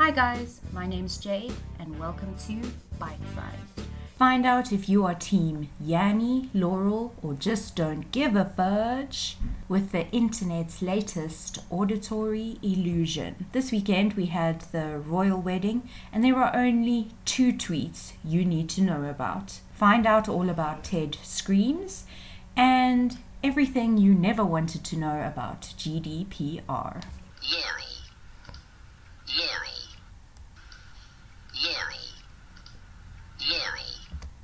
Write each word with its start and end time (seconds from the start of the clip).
Hi 0.00 0.10
guys, 0.10 0.62
my 0.72 0.86
name's 0.86 1.18
Jade 1.18 1.52
and 1.78 2.00
welcome 2.00 2.34
to 2.46 2.62
Bite 2.98 3.18
Size. 3.34 3.84
Find 4.16 4.46
out 4.46 4.72
if 4.72 4.88
you 4.88 5.04
are 5.04 5.14
team 5.14 5.68
Yanni, 5.78 6.48
Laurel, 6.54 7.12
or 7.22 7.34
just 7.34 7.76
don't 7.76 8.10
give 8.10 8.34
a 8.34 8.46
fudge 8.46 9.36
with 9.68 9.92
the 9.92 10.08
internet's 10.08 10.80
latest 10.80 11.58
auditory 11.68 12.56
illusion. 12.62 13.44
This 13.52 13.70
weekend 13.70 14.14
we 14.14 14.26
had 14.26 14.62
the 14.72 15.02
royal 15.04 15.38
wedding 15.38 15.86
and 16.14 16.24
there 16.24 16.36
are 16.36 16.56
only 16.56 17.08
two 17.26 17.52
tweets 17.52 18.12
you 18.24 18.42
need 18.42 18.70
to 18.70 18.80
know 18.80 19.04
about. 19.04 19.60
Find 19.74 20.06
out 20.06 20.30
all 20.30 20.48
about 20.48 20.82
Ted 20.82 21.18
Screams 21.22 22.04
and 22.56 23.18
everything 23.44 23.98
you 23.98 24.14
never 24.14 24.46
wanted 24.46 24.82
to 24.82 24.96
know 24.96 25.22
about 25.22 25.74
GDPR. 25.76 27.02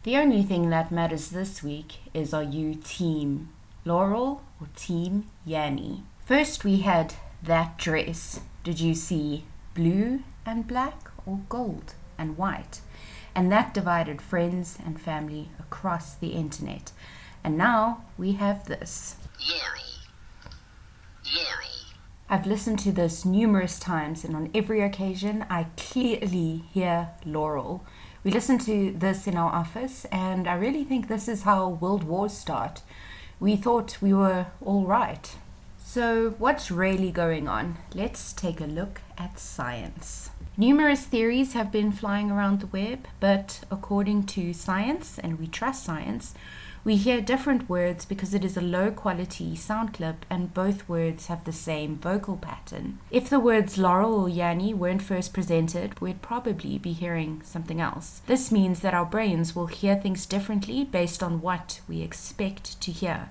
The 0.06 0.18
only 0.18 0.44
thing 0.44 0.70
that 0.70 0.92
matters 0.92 1.30
this 1.30 1.64
week 1.64 1.94
is 2.14 2.32
are 2.32 2.40
you 2.40 2.76
team 2.76 3.48
Laurel 3.84 4.40
or 4.60 4.68
team 4.76 5.26
Yanni? 5.44 6.04
First 6.24 6.62
we 6.62 6.82
had 6.82 7.14
that 7.42 7.76
dress. 7.76 8.38
Did 8.62 8.78
you 8.78 8.94
see 8.94 9.46
blue 9.74 10.20
and 10.46 10.64
black 10.64 11.10
or 11.26 11.40
gold 11.48 11.94
and 12.16 12.38
white? 12.38 12.82
And 13.34 13.50
that 13.50 13.74
divided 13.74 14.22
friends 14.22 14.78
and 14.86 15.00
family 15.00 15.48
across 15.58 16.14
the 16.14 16.28
internet. 16.28 16.92
And 17.42 17.58
now 17.58 18.04
we 18.16 18.34
have 18.34 18.66
this. 18.66 19.16
Yeri. 19.40 20.04
Yeri. 21.24 21.76
I've 22.30 22.46
listened 22.46 22.78
to 22.80 22.92
this 22.92 23.24
numerous 23.24 23.80
times, 23.80 24.22
and 24.22 24.36
on 24.36 24.52
every 24.54 24.82
occasion, 24.82 25.44
I 25.50 25.66
clearly 25.76 26.62
hear 26.72 27.08
Laurel. 27.24 27.84
We 28.26 28.32
listened 28.32 28.62
to 28.62 28.90
this 28.90 29.28
in 29.28 29.36
our 29.36 29.52
office, 29.52 30.04
and 30.06 30.48
I 30.48 30.56
really 30.56 30.82
think 30.82 31.06
this 31.06 31.28
is 31.28 31.42
how 31.42 31.68
world 31.68 32.02
wars 32.02 32.32
start. 32.32 32.82
We 33.38 33.54
thought 33.54 33.98
we 34.02 34.12
were 34.12 34.46
all 34.60 34.84
right. 34.84 35.32
So, 35.78 36.30
what's 36.30 36.68
really 36.68 37.12
going 37.12 37.46
on? 37.46 37.76
Let's 37.94 38.32
take 38.32 38.60
a 38.60 38.64
look 38.66 39.00
at 39.16 39.38
science. 39.38 40.30
Numerous 40.56 41.04
theories 41.04 41.52
have 41.52 41.70
been 41.70 41.92
flying 41.92 42.32
around 42.32 42.58
the 42.58 42.66
web, 42.66 43.06
but 43.20 43.60
according 43.70 44.24
to 44.34 44.52
science, 44.52 45.20
and 45.20 45.38
we 45.38 45.46
trust 45.46 45.84
science, 45.84 46.34
we 46.86 46.94
hear 46.94 47.20
different 47.20 47.68
words 47.68 48.04
because 48.04 48.32
it 48.32 48.44
is 48.44 48.56
a 48.56 48.60
low 48.60 48.92
quality 48.92 49.56
sound 49.56 49.92
clip 49.92 50.24
and 50.30 50.54
both 50.54 50.88
words 50.88 51.26
have 51.26 51.42
the 51.42 51.52
same 51.52 51.96
vocal 51.96 52.36
pattern. 52.36 53.00
If 53.10 53.28
the 53.28 53.40
words 53.40 53.76
Laurel 53.76 54.14
or 54.14 54.28
Yanni 54.28 54.72
weren't 54.72 55.02
first 55.02 55.32
presented, 55.32 56.00
we'd 56.00 56.22
probably 56.22 56.78
be 56.78 56.92
hearing 56.92 57.42
something 57.42 57.80
else. 57.80 58.22
This 58.28 58.52
means 58.52 58.80
that 58.80 58.94
our 58.94 59.04
brains 59.04 59.56
will 59.56 59.66
hear 59.66 59.96
things 59.96 60.26
differently 60.26 60.84
based 60.84 61.24
on 61.24 61.40
what 61.40 61.80
we 61.88 62.02
expect 62.02 62.80
to 62.82 62.92
hear. 62.92 63.30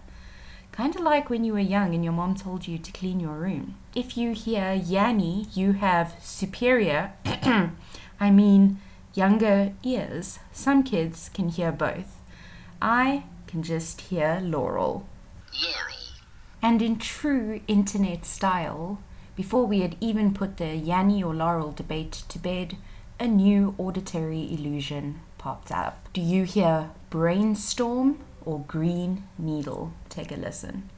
Kind 0.73 0.97
of 0.97 1.01
like 1.01 1.29
when 1.29 1.45
you 1.45 1.53
were 1.53 1.59
young 1.59 1.95
and 1.95 2.03
your 2.03 2.11
mom 2.11 2.35
told 2.35 2.67
you 2.67 2.77
to 2.77 2.91
clean 2.91 3.21
your 3.21 3.35
room. 3.35 3.75
If 3.95 4.17
you 4.17 4.33
hear 4.33 4.73
Yanni, 4.73 5.47
you 5.53 5.71
have 5.71 6.17
superior, 6.21 7.13
I 8.19 8.31
mean 8.31 8.81
younger 9.13 9.71
ears. 9.81 10.39
Some 10.51 10.83
kids 10.83 11.29
can 11.33 11.47
hear 11.47 11.71
both. 11.71 12.19
I 12.81 13.23
can 13.47 13.63
just 13.63 14.01
hear 14.01 14.39
Laurel. 14.43 15.05
Yeri. 15.53 15.95
And 16.61 16.81
in 16.81 16.97
true 16.97 17.61
internet 17.67 18.25
style, 18.25 18.99
before 19.35 19.65
we 19.65 19.81
had 19.81 19.97
even 19.99 20.33
put 20.33 20.57
the 20.57 20.75
Yanni 20.75 21.21
or 21.21 21.33
Laurel 21.33 21.71
debate 21.71 22.23
to 22.29 22.39
bed, 22.39 22.77
a 23.19 23.27
new 23.27 23.75
auditory 23.77 24.51
illusion 24.53 25.21
popped 25.37 25.71
up. 25.71 26.09
Do 26.13 26.21
you 26.21 26.43
hear 26.43 26.89
brainstorm 27.09 28.19
or 28.43 28.59
green 28.61 29.23
needle? 29.37 29.93
Take 30.09 30.31
a 30.31 30.35
listen. 30.35 30.89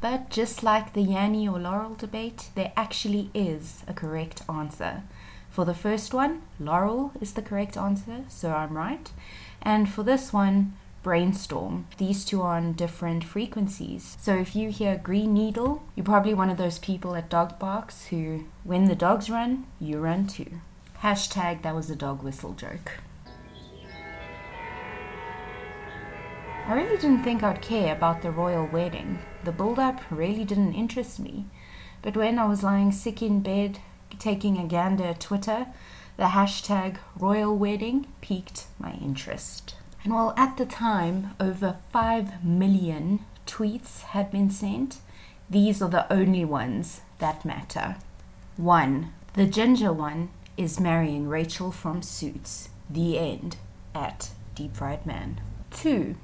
But 0.00 0.30
just 0.30 0.62
like 0.62 0.94
the 0.94 1.02
Yanni 1.02 1.46
or 1.46 1.58
Laurel 1.58 1.94
debate, 1.94 2.48
there 2.54 2.72
actually 2.76 3.30
is 3.34 3.82
a 3.86 3.92
correct 3.92 4.42
answer. 4.48 5.02
For 5.50 5.64
the 5.64 5.74
first 5.74 6.14
one, 6.14 6.42
Laurel 6.58 7.12
is 7.20 7.32
the 7.32 7.42
correct 7.42 7.76
answer, 7.76 8.24
so 8.28 8.52
I'm 8.52 8.76
right. 8.76 9.10
And 9.60 9.88
for 9.88 10.02
this 10.02 10.32
one, 10.32 10.74
brainstorm. 11.02 11.86
These 11.98 12.24
two 12.24 12.42
are 12.42 12.56
on 12.56 12.74
different 12.74 13.24
frequencies. 13.24 14.16
So 14.20 14.36
if 14.36 14.54
you 14.54 14.70
hear 14.70 14.96
green 14.96 15.34
needle, 15.34 15.82
you're 15.96 16.04
probably 16.04 16.34
one 16.34 16.50
of 16.50 16.58
those 16.58 16.78
people 16.78 17.16
at 17.16 17.30
dog 17.30 17.58
parks 17.58 18.06
who, 18.06 18.44
when 18.64 18.84
the 18.84 18.94
dogs 18.94 19.30
run, 19.30 19.66
you 19.80 19.98
run 19.98 20.26
too. 20.26 20.60
Hashtag 21.02 21.62
that 21.62 21.74
was 21.74 21.90
a 21.90 21.96
dog 21.96 22.22
whistle 22.22 22.52
joke. 22.52 22.92
I 26.66 26.74
really 26.74 26.98
didn't 26.98 27.24
think 27.24 27.42
I'd 27.42 27.62
care 27.62 27.96
about 27.96 28.22
the 28.22 28.30
royal 28.30 28.66
wedding. 28.66 29.18
The 29.42 29.50
build 29.50 29.78
up 29.78 30.00
really 30.10 30.44
didn't 30.44 30.74
interest 30.74 31.18
me. 31.18 31.46
But 32.02 32.16
when 32.16 32.38
I 32.38 32.46
was 32.46 32.62
lying 32.62 32.92
sick 32.92 33.22
in 33.22 33.40
bed, 33.40 33.80
taking 34.18 34.58
a 34.58 34.66
gander 34.66 35.14
Twitter, 35.14 35.66
the 36.16 36.24
hashtag 36.24 36.98
royal 37.18 37.56
wedding 37.56 38.06
piqued 38.20 38.66
my 38.78 38.92
interest. 38.94 39.74
And 40.04 40.12
while 40.12 40.34
at 40.36 40.56
the 40.56 40.66
time 40.66 41.34
over 41.38 41.76
5 41.92 42.44
million 42.44 43.24
tweets 43.46 44.02
had 44.02 44.30
been 44.30 44.50
sent, 44.50 44.98
these 45.48 45.82
are 45.82 45.88
the 45.88 46.10
only 46.12 46.44
ones 46.44 47.00
that 47.18 47.44
matter. 47.44 47.96
1. 48.56 49.12
The 49.34 49.46
ginger 49.46 49.92
one 49.92 50.30
is 50.56 50.80
marrying 50.80 51.28
Rachel 51.28 51.72
from 51.72 52.02
Suits. 52.02 52.68
The 52.88 53.18
end. 53.18 53.56
At 53.94 54.30
Deep 54.54 54.76
Fried 54.76 55.06
Man. 55.06 55.40
2. 55.70 56.16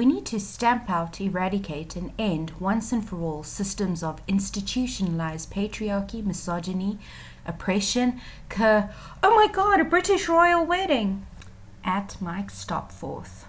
We 0.00 0.06
need 0.06 0.24
to 0.28 0.40
stamp 0.40 0.88
out, 0.88 1.20
eradicate, 1.20 1.94
and 1.94 2.12
end 2.18 2.52
once 2.58 2.90
and 2.90 3.06
for 3.06 3.20
all 3.20 3.42
systems 3.42 4.02
of 4.02 4.22
institutionalized 4.26 5.52
patriarchy, 5.52 6.24
misogyny, 6.24 6.98
oppression, 7.44 8.18
cur. 8.48 8.88
Oh 9.22 9.36
my 9.36 9.46
god, 9.52 9.78
a 9.78 9.84
British 9.84 10.26
royal 10.26 10.64
wedding! 10.64 11.26
At 11.84 12.16
Mike 12.18 12.50
Stopforth. 12.50 13.44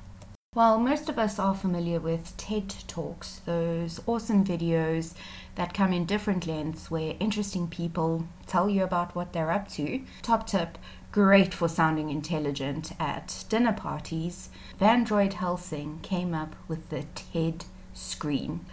While 0.51 0.77
most 0.79 1.07
of 1.07 1.17
us 1.17 1.39
are 1.39 1.55
familiar 1.55 2.01
with 2.01 2.35
TED 2.35 2.75
Talks, 2.85 3.39
those 3.45 4.01
awesome 4.05 4.43
videos 4.43 5.13
that 5.55 5.73
come 5.73 5.93
in 5.93 6.05
different 6.05 6.45
lengths 6.45 6.91
where 6.91 7.15
interesting 7.21 7.69
people 7.69 8.27
tell 8.45 8.69
you 8.69 8.83
about 8.83 9.15
what 9.15 9.31
they're 9.31 9.51
up 9.51 9.69
to, 9.69 10.01
top 10.21 10.47
tip, 10.47 10.77
great 11.11 11.53
for 11.53 11.67
sounding 11.67 12.09
intelligent 12.09 12.93
at 12.99 13.43
dinner 13.49 13.73
parties, 13.73 14.49
Vandroid 14.79 15.33
Helsing 15.33 15.99
came 16.01 16.33
up 16.33 16.55
with 16.67 16.89
the 16.89 17.05
TED 17.15 17.65
screen. 17.93 18.65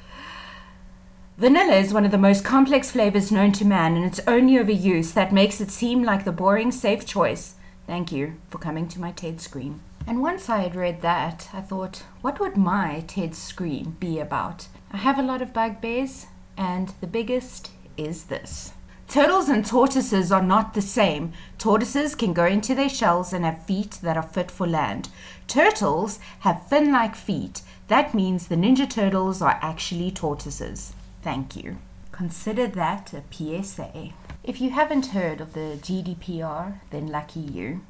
Vanilla 1.37 1.75
is 1.75 1.93
one 1.93 2.05
of 2.05 2.11
the 2.11 2.19
most 2.19 2.45
complex 2.45 2.91
flavors 2.91 3.31
known 3.31 3.53
to 3.53 3.65
man, 3.65 3.97
and 3.97 4.05
it's 4.05 4.21
only 4.27 4.55
overuse 4.55 5.15
that 5.15 5.33
makes 5.33 5.61
it 5.61 5.71
seem 5.71 6.03
like 6.03 6.25
the 6.25 6.33
boring, 6.33 6.73
safe 6.73 7.07
choice. 7.07 7.55
Thank 7.87 8.11
you 8.13 8.35
for 8.49 8.59
coming 8.59 8.89
to 8.89 9.01
my 9.01 9.13
TED 9.13 9.41
screen. 9.41 9.81
And 10.07 10.23
once 10.23 10.49
I 10.49 10.63
had 10.63 10.75
read 10.75 11.01
that, 11.03 11.49
I 11.53 11.61
thought, 11.61 12.05
what 12.23 12.41
would 12.41 12.57
my 12.57 13.05
TED 13.07 13.35
screen 13.35 13.97
be 14.01 14.19
about? 14.19 14.69
I 14.93 14.97
have 14.97 15.19
a 15.19 15.23
lot 15.23 15.43
of 15.43 15.53
bugbears, 15.53 16.27
and 16.57 16.93
the 17.01 17.07
biggest 17.07 17.71
is 17.97 18.25
this. 18.25 18.73
Turtles 19.09 19.49
and 19.49 19.65
tortoises 19.65 20.31
are 20.31 20.43
not 20.43 20.75
the 20.75 20.83
same. 20.83 21.33
Tortoises 21.57 22.15
can 22.15 22.35
go 22.35 22.45
into 22.45 22.75
their 22.75 22.91
shells 22.91 23.33
and 23.33 23.43
have 23.43 23.65
feet 23.65 23.93
that 24.03 24.19
are 24.19 24.23
fit 24.23 24.51
for 24.51 24.67
land. 24.67 25.09
Turtles 25.47 26.19
have 26.41 26.69
fin 26.69 26.93
like 26.93 27.17
feet. 27.17 27.63
That 27.89 28.13
means 28.13 28.49
the 28.49 28.55
Ninja 28.55 28.89
Turtles 28.89 29.41
are 29.41 29.59
actually 29.63 30.11
tortoises. 30.11 30.93
Thank 31.23 31.57
you. 31.57 31.79
Consider 32.13 32.67
that 32.67 33.15
a 33.15 33.23
PSA. 33.31 34.11
If 34.45 34.61
you 34.61 34.71
haven't 34.71 35.07
heard 35.07 35.41
of 35.41 35.55
the 35.55 35.79
GDPR, 35.81 36.81
then 36.91 37.07
lucky 37.07 37.41
you. 37.41 37.81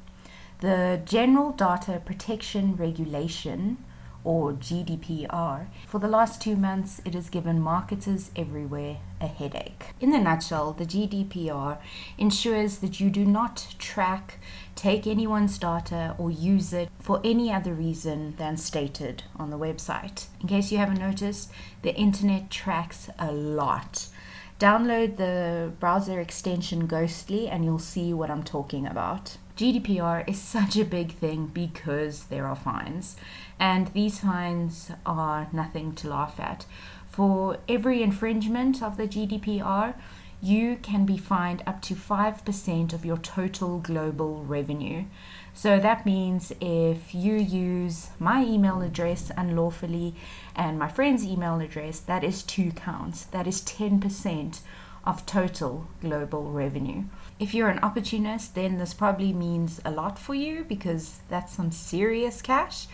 The 0.61 1.01
General 1.03 1.51
Data 1.51 2.01
Protection 2.05 2.77
Regulation, 2.77 3.83
or 4.23 4.53
GDPR, 4.53 5.67
for 5.87 5.99
the 5.99 6.07
last 6.07 6.41
two 6.41 6.55
months 6.55 7.01
it 7.05 7.13
has 7.13 7.29
given 7.29 7.61
marketers 7.61 8.31
everywhere 8.35 8.97
a 9.21 9.27
headache. 9.27 9.87
In 9.99 10.13
a 10.13 10.21
nutshell, 10.21 10.73
the 10.73 10.85
GDPR 10.85 11.77
ensures 12.17 12.77
that 12.79 12.99
you 12.99 13.09
do 13.09 13.25
not 13.25 13.75
track, 13.79 14.39
take 14.75 15.07
anyone's 15.07 15.57
data, 15.57 16.15
or 16.17 16.31
use 16.31 16.73
it 16.73 16.89
for 16.99 17.21
any 17.23 17.51
other 17.51 17.73
reason 17.73 18.35
than 18.37 18.57
stated 18.57 19.23
on 19.37 19.49
the 19.49 19.57
website. 19.57 20.27
In 20.41 20.47
case 20.47 20.71
you 20.71 20.77
haven't 20.77 20.99
noticed, 20.99 21.51
the 21.81 21.95
internet 21.95 22.49
tracks 22.49 23.09
a 23.17 23.31
lot. 23.31 24.07
Download 24.59 25.15
the 25.15 25.71
browser 25.79 26.19
extension 26.19 26.85
Ghostery 26.85 27.49
and 27.49 27.63
you'll 27.63 27.79
see 27.79 28.13
what 28.13 28.29
I'm 28.29 28.43
talking 28.43 28.85
about. 28.85 29.37
GDPR 29.59 30.23
is 30.25 30.39
such 30.39 30.77
a 30.77 30.85
big 30.85 31.15
thing 31.15 31.47
because 31.47 32.27
there 32.27 32.45
are 32.45 32.55
fines, 32.55 33.17
and 33.59 33.87
these 33.87 34.21
fines 34.21 34.89
are 35.05 35.49
nothing 35.51 35.93
to 35.95 36.07
laugh 36.07 36.39
at. 36.39 36.65
For 37.09 37.57
every 37.67 38.01
infringement 38.01 38.81
of 38.81 38.95
the 38.95 39.05
GDPR, 39.05 39.95
you 40.41 40.77
can 40.77 41.05
be 41.05 41.17
fined 41.17 41.61
up 41.67 41.81
to 41.81 41.93
5% 41.93 42.93
of 42.93 43.03
your 43.03 43.17
total 43.17 43.79
global 43.79 44.45
revenue. 44.45 45.03
So 45.53 45.77
that 45.77 46.05
means 46.05 46.53
if 46.61 47.13
you 47.13 47.33
use 47.33 48.11
my 48.17 48.45
email 48.45 48.81
address 48.81 49.29
unlawfully 49.35 50.15
and 50.55 50.79
my 50.79 50.87
friend's 50.87 51.25
email 51.25 51.59
address, 51.59 51.99
that 51.99 52.23
is 52.23 52.43
two 52.43 52.71
counts. 52.71 53.25
That 53.25 53.45
is 53.45 53.61
10% 53.63 54.61
of 55.03 55.25
total 55.25 55.87
global 55.99 56.49
revenue. 56.49 57.03
If 57.39 57.53
you're 57.53 57.69
an 57.69 57.79
opportunist, 57.79 58.53
then 58.55 58.79
this 58.79 58.93
probably 58.93 59.31
means 59.31 59.79
a 59.85 59.91
lot 59.91 60.19
for 60.19 60.35
you 60.35 60.65
because 60.65 61.19
that's 61.29 61.53
some 61.53 61.71
serious 61.71 62.41
cash. 62.41 62.87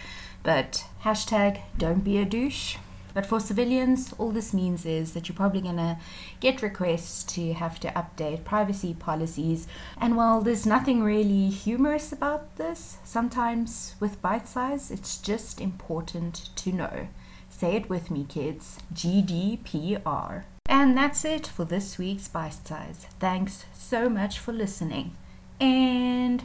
But 0.43 0.85
hashtag 1.03 1.61
don't 1.79 2.03
be 2.03 2.19
a 2.19 2.25
douche. 2.25 2.77
But 3.15 3.25
for 3.25 3.39
civilians, 3.39 4.13
all 4.19 4.31
this 4.31 4.53
means 4.53 4.85
is 4.85 5.13
that 5.13 5.27
you're 5.27 5.35
probably 5.35 5.61
going 5.61 5.77
to 5.77 5.97
get 6.41 6.61
requests 6.61 7.23
to 7.33 7.53
have 7.53 7.79
to 7.79 7.87
update 7.91 8.43
privacy 8.43 8.93
policies. 8.93 9.67
And 9.99 10.15
while 10.15 10.41
there's 10.41 10.65
nothing 10.67 11.01
really 11.01 11.49
humorous 11.49 12.11
about 12.11 12.57
this, 12.57 12.97
sometimes 13.03 13.95
with 13.99 14.21
bite 14.21 14.47
size, 14.47 14.91
it's 14.91 15.17
just 15.17 15.59
important 15.59 16.49
to 16.57 16.71
know. 16.71 17.07
Say 17.49 17.77
it 17.77 17.89
with 17.89 18.11
me, 18.11 18.25
kids 18.29 18.77
GDPR. 18.93 20.43
And 20.67 20.97
that's 20.97 21.23
it 21.23 21.47
for 21.47 21.63
this 21.63 21.97
week's 21.97 22.27
Bite 22.27 22.65
Size. 22.65 23.07
Thanks 23.19 23.65
so 23.73 24.09
much 24.09 24.39
for 24.39 24.51
listening. 24.51 25.15
And 25.59 26.43